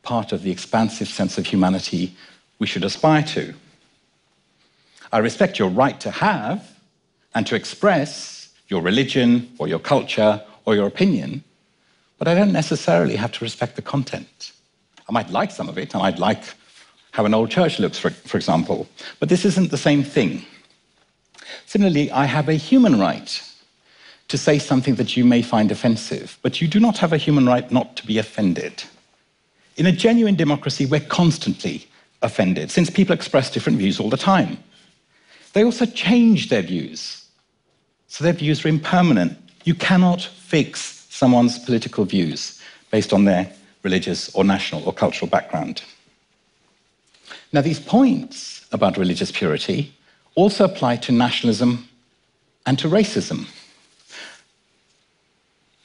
part 0.02 0.32
of 0.32 0.42
the 0.42 0.50
expansive 0.50 1.08
sense 1.08 1.36
of 1.38 1.46
humanity 1.46 2.14
we 2.58 2.66
should 2.66 2.84
aspire 2.84 3.22
to. 3.22 3.54
I 5.12 5.18
respect 5.18 5.58
your 5.58 5.68
right 5.68 5.98
to 6.00 6.10
have 6.10 6.70
and 7.34 7.46
to 7.48 7.56
express 7.56 8.35
your 8.68 8.82
religion 8.82 9.50
or 9.58 9.68
your 9.68 9.78
culture 9.78 10.42
or 10.64 10.74
your 10.74 10.86
opinion, 10.86 11.42
but 12.18 12.28
I 12.28 12.34
don't 12.34 12.52
necessarily 12.52 13.16
have 13.16 13.32
to 13.32 13.44
respect 13.44 13.76
the 13.76 13.82
content. 13.82 14.52
I 15.08 15.12
might 15.12 15.30
like 15.30 15.50
some 15.50 15.68
of 15.68 15.78
it, 15.78 15.94
I 15.94 15.98
might 15.98 16.18
like 16.18 16.42
how 17.12 17.24
an 17.24 17.34
old 17.34 17.50
church 17.50 17.78
looks, 17.78 17.98
for, 17.98 18.10
for 18.10 18.36
example, 18.36 18.86
but 19.20 19.28
this 19.28 19.44
isn't 19.44 19.70
the 19.70 19.78
same 19.78 20.02
thing. 20.02 20.44
Similarly, 21.66 22.10
I 22.10 22.26
have 22.26 22.48
a 22.48 22.54
human 22.54 22.98
right 22.98 23.42
to 24.28 24.36
say 24.36 24.58
something 24.58 24.96
that 24.96 25.16
you 25.16 25.24
may 25.24 25.40
find 25.40 25.70
offensive, 25.70 26.38
but 26.42 26.60
you 26.60 26.68
do 26.68 26.80
not 26.80 26.98
have 26.98 27.12
a 27.12 27.16
human 27.16 27.46
right 27.46 27.70
not 27.70 27.96
to 27.96 28.06
be 28.06 28.18
offended. 28.18 28.82
In 29.76 29.86
a 29.86 29.92
genuine 29.92 30.34
democracy, 30.34 30.86
we're 30.86 31.00
constantly 31.00 31.86
offended, 32.22 32.70
since 32.70 32.90
people 32.90 33.14
express 33.14 33.50
different 33.50 33.78
views 33.78 34.00
all 34.00 34.10
the 34.10 34.16
time. 34.16 34.58
They 35.52 35.64
also 35.64 35.86
change 35.86 36.48
their 36.48 36.62
views, 36.62 37.25
so 38.08 38.24
their 38.24 38.32
views 38.32 38.64
are 38.64 38.68
impermanent. 38.68 39.38
You 39.64 39.74
cannot 39.74 40.22
fix 40.22 41.06
someone's 41.10 41.58
political 41.58 42.04
views 42.04 42.60
based 42.90 43.12
on 43.12 43.24
their 43.24 43.52
religious 43.82 44.34
or 44.34 44.44
national 44.44 44.84
or 44.84 44.92
cultural 44.92 45.28
background. 45.28 45.82
Now, 47.52 47.60
these 47.60 47.80
points 47.80 48.66
about 48.72 48.96
religious 48.96 49.30
purity 49.30 49.92
also 50.34 50.64
apply 50.64 50.96
to 50.96 51.12
nationalism 51.12 51.88
and 52.66 52.78
to 52.78 52.88
racism. 52.88 53.46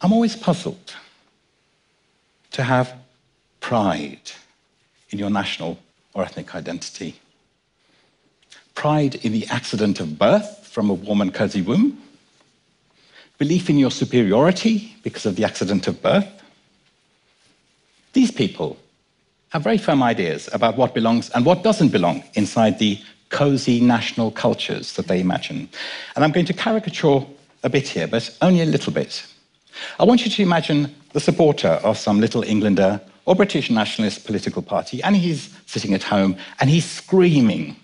I'm 0.01 0.11
always 0.11 0.35
puzzled 0.35 0.95
to 2.51 2.63
have 2.63 2.93
pride 3.59 4.31
in 5.11 5.19
your 5.19 5.29
national 5.29 5.77
or 6.13 6.23
ethnic 6.23 6.55
identity. 6.55 7.15
Pride 8.75 9.15
in 9.23 9.31
the 9.31 9.45
accident 9.47 9.99
of 9.99 10.17
birth 10.17 10.67
from 10.67 10.89
a 10.89 10.93
warm 10.93 11.21
and 11.21 11.33
cozy 11.33 11.61
womb. 11.61 12.01
Belief 13.41 13.71
in 13.71 13.79
your 13.79 13.89
superiority 13.89 14.95
because 15.01 15.25
of 15.25 15.35
the 15.35 15.43
accident 15.43 15.87
of 15.87 15.99
birth. 15.99 16.27
These 18.13 18.29
people 18.29 18.77
have 19.49 19.63
very 19.63 19.79
firm 19.79 20.03
ideas 20.03 20.47
about 20.53 20.77
what 20.77 20.93
belongs 20.93 21.31
and 21.31 21.43
what 21.43 21.63
doesn't 21.63 21.89
belong 21.89 22.23
inside 22.35 22.77
the 22.77 22.99
cozy 23.29 23.81
national 23.81 24.29
cultures 24.29 24.93
that 24.93 25.07
they 25.07 25.19
imagine. 25.19 25.67
And 26.15 26.23
I'm 26.23 26.31
going 26.31 26.45
to 26.45 26.53
caricature 26.53 27.25
a 27.63 27.69
bit 27.69 27.87
here, 27.87 28.05
but 28.05 28.29
only 28.43 28.61
a 28.61 28.65
little 28.65 28.93
bit. 28.93 29.25
I 29.99 30.03
want 30.03 30.23
you 30.23 30.29
to 30.29 30.43
imagine 30.43 30.93
the 31.13 31.19
supporter 31.19 31.79
of 31.81 31.97
some 31.97 32.19
little 32.19 32.43
Englander 32.43 33.01
or 33.25 33.33
British 33.33 33.71
nationalist 33.71 34.23
political 34.23 34.61
party, 34.61 35.01
and 35.01 35.15
he's 35.15 35.49
sitting 35.65 35.95
at 35.95 36.03
home 36.03 36.37
and 36.59 36.69
he's 36.69 36.85
screaming 36.85 37.75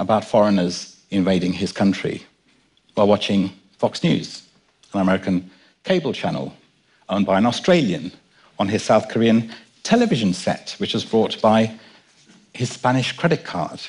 about 0.00 0.24
foreigners 0.24 0.96
invading 1.12 1.52
his 1.52 1.70
country 1.70 2.26
while 2.96 3.06
watching 3.06 3.52
Fox 3.78 4.02
News, 4.02 4.42
an 4.96 5.02
American 5.02 5.50
cable 5.84 6.12
channel 6.12 6.54
owned 7.08 7.26
by 7.26 7.38
an 7.38 7.46
Australian, 7.46 8.12
on 8.58 8.68
his 8.68 8.82
South 8.82 9.08
Korean 9.08 9.50
television 9.82 10.32
set, 10.32 10.74
which 10.78 10.94
was 10.94 11.04
brought 11.04 11.40
by 11.40 11.72
his 12.54 12.70
Spanish 12.70 13.12
credit 13.12 13.44
card, 13.44 13.80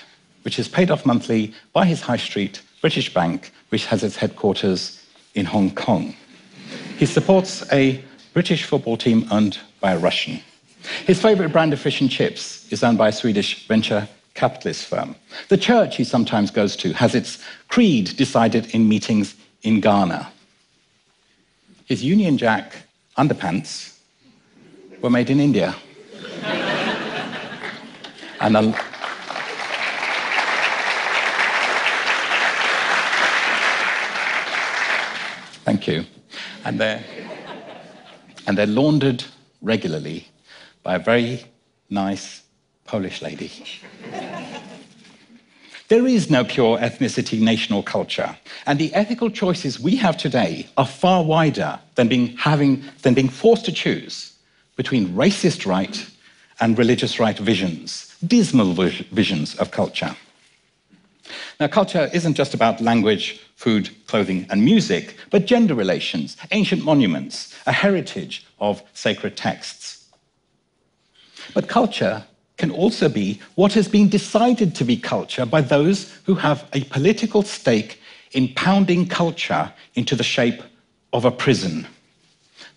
which 0.44 0.60
is 0.60 0.68
paid 0.68 0.92
off 0.92 1.06
monthly 1.06 1.54
by 1.74 1.86
his 1.86 2.02
high 2.02 2.18
street 2.18 2.62
British 2.82 3.14
bank, 3.14 3.52
which 3.70 3.86
has 3.86 4.04
its 4.04 4.16
headquarters 4.16 5.04
in 5.34 5.46
Hong 5.46 5.72
Kong. 5.74 6.16
He 6.98 7.06
supports 7.06 7.64
a 7.72 8.04
British 8.34 8.64
football 8.64 8.98
team 8.98 9.28
owned 9.32 9.58
by 9.80 9.94
a 9.94 10.00
Russian. 10.00 10.40
His 11.06 11.22
favorite 11.22 11.52
brand 11.52 11.74
of 11.74 11.80
fish 11.80 12.02
and 12.02 12.10
chips 12.10 12.72
is 12.72 12.84
owned 12.84 12.98
by 12.98 13.10
a 13.10 13.12
Swedish 13.12 13.68
venture 13.68 14.08
capitalist 14.36 14.86
firm. 14.86 15.16
The 15.50 15.58
church 15.58 15.98
he 15.98 16.04
sometimes 16.04 16.52
goes 16.52 16.76
to 16.78 16.94
has 16.94 17.16
its 17.16 17.44
creed 17.68 18.16
decided 18.16 18.74
in 18.76 18.88
meetings 18.88 19.36
in 19.64 19.82
Ghana. 19.82 20.32
His 21.88 22.03
Union 22.03 22.38
Jack 22.38 22.75
underpants 23.17 23.98
were 25.01 25.10
made 25.10 25.32
in 25.32 25.39
India. 25.39 25.75
and 28.39 28.58
a, 28.58 28.74
Thank 35.65 35.88
you 35.88 36.06
and 36.67 36.77
they're, 36.82 37.01
and 38.46 38.58
they're 38.58 38.67
laundered 38.67 39.24
regularly 39.62 40.27
by 40.84 40.96
a 40.96 41.00
very 41.00 41.46
nice 41.89 42.44
Polish 42.84 43.22
lady. 43.22 43.50
There 45.88 46.06
is 46.06 46.29
no 46.29 46.44
pure 46.44 46.77
ethnicity, 46.79 47.39
nation, 47.39 47.74
or 47.74 47.82
culture. 47.82 48.38
And 48.65 48.77
the 48.77 48.94
ethical 48.94 49.29
choices 49.29 49.79
we 49.79 49.96
have 49.96 50.17
today 50.17 50.67
are 50.75 50.86
far 50.86 51.24
wider 51.24 51.79
than 51.96 52.10
being, 52.10 52.36
having, 52.38 52.84
than 53.03 53.13
being 53.13 53.29
forced 53.29 53.65
to 53.65 53.72
choose 53.72 54.34
between 54.75 55.13
racist 55.13 55.65
right 55.65 56.06
and 56.60 56.77
religious 56.77 57.20
right 57.20 57.38
visions, 57.38 58.15
dismal 58.25 58.74
visions 58.74 59.56
of 59.56 59.72
culture. 59.72 60.15
Now, 61.60 61.67
culture 61.67 62.10
isn't 62.13 62.36
just 62.36 62.53
about 62.53 62.82
language, 62.82 63.41
food, 63.56 63.89
clothing, 64.08 64.46
and 64.50 64.63
music, 64.63 65.15
but 65.29 65.46
gender 65.46 65.74
relations, 65.74 66.38
ancient 66.51 66.84
monuments, 66.84 67.56
a 67.65 67.72
heritage 67.72 68.46
of 68.60 68.84
sacred 68.94 69.38
texts. 69.38 70.06
But 71.53 71.67
culture 71.67 72.25
can 72.58 72.72
also 72.72 73.08
be 73.08 73.40
what 73.56 73.74
has 73.74 73.88
been 73.88 74.10
decided 74.10 74.76
to 74.76 74.84
be 74.84 74.98
culture 74.98 75.46
by 75.46 75.62
those 75.62 76.12
who 76.26 76.36
have 76.36 76.68
a 76.74 76.84
political 76.86 77.44
stake 77.44 78.02
in 78.32 78.54
pounding 78.56 79.08
culture 79.08 79.72
into 79.96 80.16
the 80.16 80.24
shape 80.24 80.62
of 81.14 81.26
a 81.26 81.32
prison. 81.32 81.88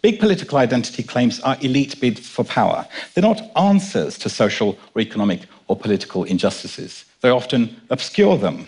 Big 0.03 0.19
political 0.19 0.59
identity 0.59 1.03
claims 1.03 1.41
are 1.41 1.59
elite 1.61 2.01
bids 2.01 2.27
for 2.27 2.45
power. 2.45 2.87
They're 3.13 3.23
not 3.23 3.43
answers 3.57 4.17
to 4.19 4.29
social 4.29 4.79
or 4.95 5.03
economic 5.03 5.43
or 5.69 5.77
political 5.77 6.25
injustices. 6.25 7.05
They 7.21 7.31
often 7.31 7.81
obscure 7.91 8.39
them. 8.39 8.67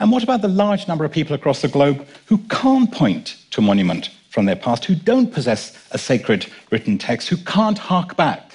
And 0.00 0.10
what 0.10 0.22
about 0.22 0.42
the 0.42 0.48
large 0.48 0.88
number 0.88 1.04
of 1.04 1.12
people 1.12 1.34
across 1.34 1.62
the 1.62 1.68
globe 1.68 2.06
who 2.26 2.38
can't 2.48 2.90
point 2.90 3.36
to 3.52 3.60
a 3.60 3.64
monument 3.64 4.10
from 4.30 4.46
their 4.46 4.56
past, 4.56 4.84
who 4.84 4.94
don't 4.94 5.32
possess 5.32 5.76
a 5.92 5.98
sacred 5.98 6.46
written 6.70 6.98
text, 6.98 7.28
who 7.28 7.36
can't 7.36 7.78
hark 7.78 8.16
back 8.16 8.47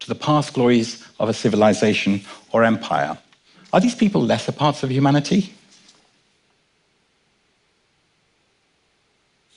to 0.00 0.08
the 0.08 0.14
past 0.14 0.54
glories 0.54 1.06
of 1.18 1.28
a 1.28 1.34
civilization 1.34 2.22
or 2.52 2.64
empire? 2.64 3.16
Are 3.72 3.80
these 3.80 3.94
people 3.94 4.22
lesser 4.22 4.52
parts 4.52 4.82
of 4.82 4.90
humanity? 4.90 5.52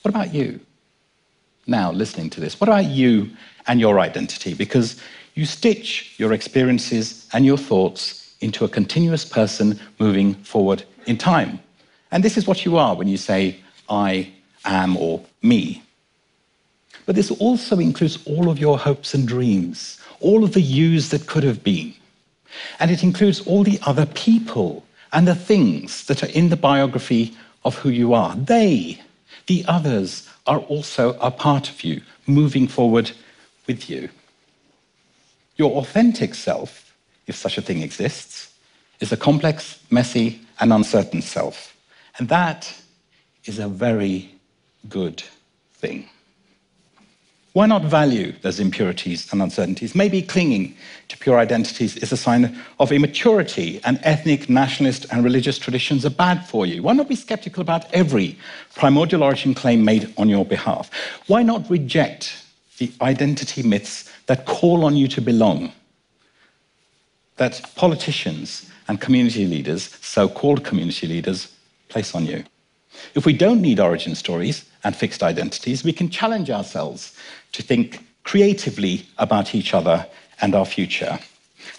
What 0.02 0.10
about 0.10 0.34
you? 0.34 0.60
Now, 1.66 1.90
listening 1.92 2.30
to 2.30 2.40
this, 2.40 2.60
what 2.60 2.68
about 2.68 2.84
you 2.84 3.30
and 3.66 3.80
your 3.80 3.98
identity? 3.98 4.54
Because 4.54 5.00
you 5.34 5.46
stitch 5.46 6.14
your 6.18 6.32
experiences 6.32 7.28
and 7.32 7.44
your 7.44 7.56
thoughts 7.56 8.34
into 8.40 8.64
a 8.64 8.68
continuous 8.68 9.24
person 9.24 9.80
moving 9.98 10.34
forward 10.34 10.84
in 11.06 11.16
time. 11.16 11.58
And 12.12 12.22
this 12.22 12.36
is 12.36 12.46
what 12.46 12.64
you 12.64 12.76
are 12.76 12.94
when 12.94 13.08
you 13.08 13.16
say, 13.16 13.60
I 13.88 14.30
am 14.64 14.96
or 14.96 15.24
me. 15.42 15.82
But 17.06 17.16
this 17.16 17.30
also 17.30 17.78
includes 17.78 18.18
all 18.26 18.48
of 18.48 18.58
your 18.58 18.78
hopes 18.78 19.14
and 19.14 19.26
dreams, 19.26 20.00
all 20.24 20.42
of 20.42 20.54
the 20.54 20.60
yous 20.60 21.10
that 21.10 21.26
could 21.26 21.44
have 21.44 21.62
been. 21.62 21.94
And 22.80 22.90
it 22.90 23.02
includes 23.02 23.40
all 23.46 23.64
the 23.64 23.80
other 23.82 24.06
people 24.06 24.84
and 25.12 25.28
the 25.28 25.34
things 25.34 26.06
that 26.06 26.22
are 26.22 26.32
in 26.38 26.48
the 26.48 26.56
biography 26.56 27.36
of 27.64 27.76
who 27.76 27.90
you 27.90 28.14
are. 28.14 28.34
They 28.36 29.00
the 29.46 29.64
others 29.68 30.28
are 30.46 30.58
also 30.58 31.18
a 31.20 31.30
part 31.30 31.68
of 31.68 31.84
you, 31.84 32.00
moving 32.26 32.66
forward 32.66 33.10
with 33.66 33.90
you. 33.90 34.08
Your 35.56 35.72
authentic 35.72 36.34
self, 36.34 36.94
if 37.26 37.36
such 37.36 37.58
a 37.58 37.62
thing 37.62 37.82
exists, 37.82 38.52
is 39.00 39.12
a 39.12 39.16
complex, 39.16 39.80
messy, 39.90 40.40
and 40.60 40.72
uncertain 40.72 41.22
self. 41.22 41.76
And 42.18 42.28
that 42.28 42.74
is 43.44 43.58
a 43.58 43.68
very 43.68 44.34
good 44.88 45.22
thing. 45.74 46.08
Why 47.54 47.66
not 47.66 47.84
value 47.84 48.32
those 48.42 48.58
impurities 48.58 49.32
and 49.32 49.40
uncertainties? 49.40 49.94
Maybe 49.94 50.22
clinging 50.22 50.74
to 51.06 51.16
pure 51.16 51.38
identities 51.38 51.96
is 51.96 52.10
a 52.10 52.16
sign 52.16 52.60
of 52.80 52.90
immaturity, 52.90 53.80
and 53.84 54.00
ethnic, 54.02 54.50
nationalist, 54.50 55.06
and 55.12 55.22
religious 55.22 55.56
traditions 55.56 56.04
are 56.04 56.10
bad 56.10 56.44
for 56.48 56.66
you. 56.66 56.82
Why 56.82 56.94
not 56.94 57.08
be 57.08 57.14
skeptical 57.14 57.60
about 57.60 57.84
every 57.94 58.36
primordial 58.74 59.22
origin 59.22 59.54
claim 59.54 59.84
made 59.84 60.12
on 60.18 60.28
your 60.28 60.44
behalf? 60.44 60.90
Why 61.28 61.44
not 61.44 61.70
reject 61.70 62.42
the 62.78 62.90
identity 63.00 63.62
myths 63.62 64.10
that 64.26 64.46
call 64.46 64.84
on 64.84 64.96
you 64.96 65.06
to 65.06 65.20
belong, 65.20 65.72
that 67.36 67.62
politicians 67.76 68.68
and 68.88 69.00
community 69.00 69.46
leaders, 69.46 69.96
so 70.02 70.28
called 70.28 70.64
community 70.64 71.06
leaders, 71.06 71.54
place 71.88 72.16
on 72.16 72.26
you? 72.26 72.42
If 73.14 73.24
we 73.24 73.32
don't 73.32 73.62
need 73.62 73.78
origin 73.78 74.16
stories 74.16 74.64
and 74.84 74.94
fixed 74.94 75.22
identities, 75.22 75.82
we 75.82 75.92
can 75.92 76.10
challenge 76.10 76.50
ourselves 76.50 77.16
to 77.52 77.62
think 77.62 78.04
creatively 78.24 79.06
about 79.18 79.54
each 79.54 79.74
other 79.74 80.06
and 80.40 80.54
our 80.54 80.66
future. 80.66 81.18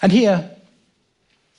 And 0.02 0.12
here, 0.12 0.50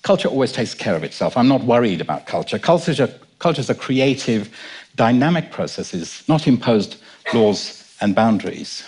culture 0.04 0.28
always 0.28 0.52
takes 0.52 0.74
care 0.74 0.95
of 0.95 1.04
itself. 1.04 1.38
I'm 1.38 1.48
not 1.48 1.63
worried 1.63 2.02
about 2.02 2.26
culture. 2.26 2.60
Cultures 2.60 3.00
are, 3.00 3.10
cultures 3.39 3.69
are 3.69 3.76
creative, 3.76 4.50
dynamic 4.95 5.52
processes, 5.52 6.24
not 6.28 6.48
imposed 6.48 6.98
laws 7.34 7.95
and 8.02 8.15
boundaries. 8.15 8.84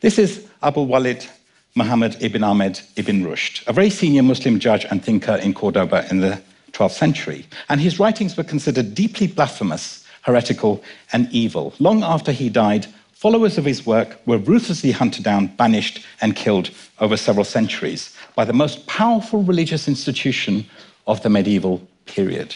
This 0.00 0.18
is 0.18 0.46
Abu 0.62 0.82
Walid 0.82 1.26
Muhammad 1.74 2.16
ibn 2.20 2.42
Ahmed 2.42 2.80
ibn 2.96 3.24
Rushd, 3.24 3.66
a 3.68 3.72
very 3.72 3.90
senior 3.90 4.22
Muslim 4.22 4.58
judge 4.58 4.84
and 4.90 5.04
thinker 5.04 5.36
in 5.36 5.54
Cordoba 5.54 6.06
in 6.10 6.20
the 6.20 6.40
12th 6.72 6.92
century. 6.92 7.46
And 7.68 7.80
his 7.80 8.00
writings 8.00 8.36
were 8.36 8.44
considered 8.44 8.94
deeply 8.94 9.28
blasphemous, 9.28 9.99
heretical, 10.22 10.82
and 11.12 11.28
evil. 11.32 11.74
Long 11.78 12.02
after 12.02 12.32
he 12.32 12.48
died, 12.48 12.86
Followers 13.20 13.58
of 13.58 13.66
his 13.66 13.84
work 13.84 14.18
were 14.24 14.38
ruthlessly 14.38 14.92
hunted 14.92 15.22
down, 15.22 15.48
banished, 15.48 16.02
and 16.22 16.34
killed 16.34 16.70
over 17.00 17.18
several 17.18 17.44
centuries 17.44 18.16
by 18.34 18.46
the 18.46 18.54
most 18.54 18.86
powerful 18.86 19.42
religious 19.42 19.86
institution 19.88 20.64
of 21.06 21.22
the 21.22 21.28
medieval 21.28 21.86
period. 22.06 22.54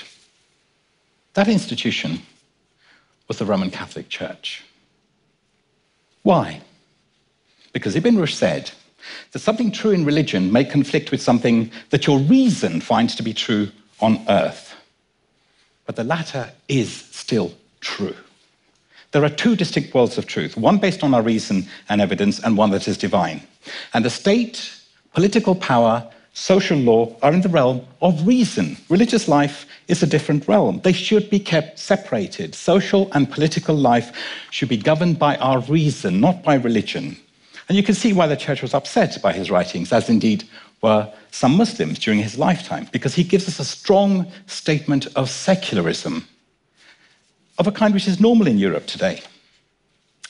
That 1.34 1.48
institution 1.48 2.22
was 3.28 3.36
the 3.36 3.44
Roman 3.44 3.70
Catholic 3.70 4.08
Church. 4.08 4.64
Why? 6.22 6.62
Because 7.74 7.94
Ibn 7.94 8.16
Rushd 8.16 8.32
said 8.32 8.70
that 9.32 9.40
something 9.40 9.70
true 9.70 9.90
in 9.90 10.06
religion 10.06 10.50
may 10.50 10.64
conflict 10.64 11.10
with 11.10 11.20
something 11.20 11.70
that 11.90 12.06
your 12.06 12.20
reason 12.20 12.80
finds 12.80 13.14
to 13.16 13.22
be 13.22 13.34
true 13.34 13.70
on 14.00 14.24
earth. 14.30 14.63
But 15.86 15.96
the 15.96 16.04
latter 16.04 16.50
is 16.68 16.92
still 16.92 17.52
true. 17.80 18.16
There 19.12 19.24
are 19.24 19.30
two 19.30 19.54
distinct 19.54 19.94
worlds 19.94 20.18
of 20.18 20.26
truth, 20.26 20.56
one 20.56 20.78
based 20.78 21.04
on 21.04 21.14
our 21.14 21.22
reason 21.22 21.66
and 21.88 22.00
evidence, 22.00 22.40
and 22.40 22.56
one 22.56 22.70
that 22.70 22.88
is 22.88 22.98
divine. 22.98 23.42
And 23.92 24.04
the 24.04 24.10
state, 24.10 24.72
political 25.12 25.54
power, 25.54 26.10
social 26.32 26.76
law 26.76 27.14
are 27.22 27.32
in 27.32 27.42
the 27.42 27.48
realm 27.48 27.86
of 28.02 28.26
reason. 28.26 28.76
Religious 28.88 29.28
life 29.28 29.66
is 29.86 30.02
a 30.02 30.06
different 30.06 30.48
realm. 30.48 30.80
They 30.82 30.92
should 30.92 31.30
be 31.30 31.38
kept 31.38 31.78
separated. 31.78 32.54
Social 32.56 33.08
and 33.12 33.30
political 33.30 33.76
life 33.76 34.10
should 34.50 34.68
be 34.68 34.76
governed 34.76 35.18
by 35.18 35.36
our 35.36 35.60
reason, 35.60 36.20
not 36.20 36.42
by 36.42 36.54
religion. 36.54 37.16
And 37.68 37.76
you 37.76 37.84
can 37.84 37.94
see 37.94 38.12
why 38.12 38.26
the 38.26 38.36
church 38.36 38.62
was 38.62 38.74
upset 38.74 39.22
by 39.22 39.32
his 39.32 39.50
writings, 39.50 39.92
as 39.92 40.10
indeed 40.10 40.44
were 40.84 41.10
some 41.30 41.56
Muslims 41.56 41.98
during 41.98 42.20
his 42.20 42.38
lifetime, 42.38 42.86
because 42.92 43.14
he 43.14 43.24
gives 43.24 43.48
us 43.48 43.58
a 43.58 43.64
strong 43.64 44.30
statement 44.46 45.06
of 45.16 45.30
secularism 45.30 46.28
of 47.58 47.66
a 47.66 47.72
kind 47.72 47.94
which 47.94 48.06
is 48.06 48.20
normal 48.20 48.46
in 48.46 48.58
Europe 48.58 48.86
today. 48.86 49.22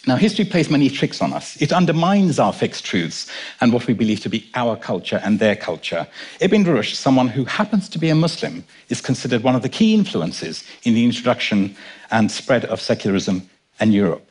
Now, 0.06 0.16
history 0.16 0.44
plays 0.44 0.70
many 0.70 0.90
tricks 0.90 1.20
on 1.20 1.32
us. 1.32 1.60
It 1.60 1.72
undermines 1.72 2.38
our 2.38 2.52
fixed 2.52 2.84
truths 2.84 3.30
and 3.60 3.72
what 3.72 3.86
we 3.86 3.94
believe 3.94 4.20
to 4.20 4.28
be 4.28 4.48
our 4.54 4.76
culture 4.76 5.20
and 5.24 5.38
their 5.38 5.56
culture. 5.56 6.06
Ibn 6.40 6.64
Rushd, 6.64 6.94
someone 6.94 7.28
who 7.28 7.44
happens 7.46 7.88
to 7.88 7.98
be 7.98 8.10
a 8.10 8.14
Muslim, 8.14 8.64
is 8.90 9.00
considered 9.00 9.42
one 9.42 9.56
of 9.56 9.62
the 9.62 9.76
key 9.78 9.92
influences 9.94 10.62
in 10.84 10.94
the 10.94 11.04
introduction 11.04 11.74
and 12.10 12.30
spread 12.30 12.66
of 12.66 12.80
secularism 12.80 13.48
in 13.80 13.92
Europe. 13.92 14.30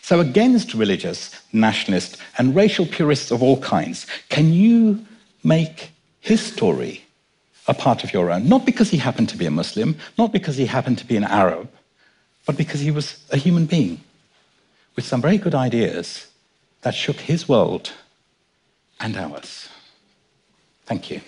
So, 0.00 0.20
against 0.20 0.74
religious, 0.74 1.20
nationalist, 1.52 2.16
and 2.38 2.56
racial 2.56 2.86
purists 2.86 3.30
of 3.30 3.42
all 3.42 3.60
kinds, 3.60 4.06
can 4.30 4.54
you 4.54 5.04
make 5.42 5.90
his 6.20 6.40
story 6.40 7.04
a 7.66 7.74
part 7.74 8.04
of 8.04 8.12
your 8.12 8.30
own? 8.30 8.48
Not 8.48 8.64
because 8.64 8.90
he 8.90 8.98
happened 8.98 9.28
to 9.30 9.36
be 9.36 9.46
a 9.46 9.50
Muslim, 9.50 9.96
not 10.16 10.32
because 10.32 10.56
he 10.56 10.66
happened 10.66 10.98
to 10.98 11.06
be 11.06 11.16
an 11.16 11.24
Arab, 11.24 11.68
but 12.46 12.56
because 12.56 12.80
he 12.80 12.90
was 12.90 13.24
a 13.30 13.36
human 13.36 13.66
being 13.66 14.00
with 14.96 15.04
some 15.04 15.20
very 15.20 15.38
good 15.38 15.54
ideas 15.54 16.26
that 16.82 16.94
shook 16.94 17.16
his 17.16 17.48
world 17.48 17.92
and 19.00 19.16
ours. 19.16 19.68
Thank 20.86 21.10
you. 21.10 21.20